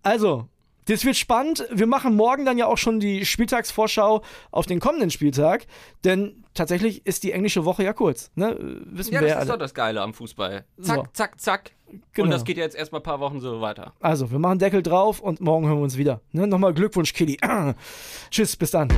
Also, 0.04 0.48
das 0.86 1.06
wird 1.06 1.18
spannend. 1.18 1.68
Wir 1.72 1.86
machen 1.86 2.16
morgen 2.16 2.46
dann 2.46 2.58
ja 2.58 2.66
auch 2.66 2.78
schon 2.80 3.00
die 3.00 3.26
Spieltagsvorschau 3.26 4.24
auf 4.52 4.66
den 4.66 4.80
kommenden 4.80 5.12
Spieltag. 5.12 5.68
Denn 6.04 6.44
tatsächlich 6.56 7.06
ist 7.06 7.24
die 7.24 7.32
englische 7.32 7.64
Woche 7.64 7.84
ja 7.84 7.94
kurz. 7.94 8.32
Ne? 8.36 8.52
Äh, 8.52 8.58
Wissen 8.98 9.14
Ja, 9.14 9.22
wir 9.22 9.28
das 9.28 9.36
ja 9.36 9.42
ist 9.42 9.48
doch 9.50 9.54
alle. 9.54 9.60
das 9.60 9.74
Geile 9.76 10.02
am 10.02 10.14
Fußball. 10.16 10.66
Zack, 10.82 10.96
So. 10.96 11.06
zack, 11.14 11.40
zack. 11.42 11.72
Genau. 12.14 12.26
Und 12.26 12.32
das 12.32 12.44
geht 12.44 12.58
jetzt 12.58 12.76
erstmal 12.76 13.02
ein 13.02 13.04
paar 13.04 13.20
Wochen 13.20 13.40
so 13.40 13.62
weiter. 13.62 13.94
Also, 14.00 14.32
wir 14.32 14.40
machen 14.40 14.60
Deckel 14.60 14.82
drauf 14.84 15.20
und 15.20 15.42
morgen 15.42 15.68
hören 15.68 15.78
wir 15.78 15.84
uns 15.84 15.98
wieder. 15.98 16.22
Ne? 16.32 16.48
Nochmal 16.48 16.74
Glückwunsch, 16.74 17.14
Killy. 17.14 17.38
Tschüss, 18.32 18.56
bis 18.56 18.72
dann. 18.72 18.90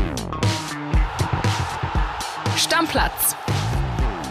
Stammplatz. 2.57 3.35